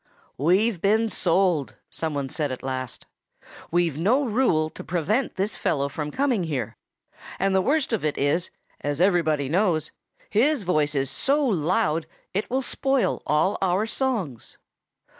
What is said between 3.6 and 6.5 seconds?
"We've no rule to prevent this fellow from coming